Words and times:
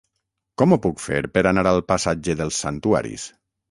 Com 0.61 0.73
ho 0.73 0.79
puc 0.85 1.03
fer 1.03 1.21
per 1.37 1.45
anar 1.53 1.67
al 1.75 1.85
passatge 1.93 2.41
dels 2.43 2.63
Santuaris? 2.67 3.33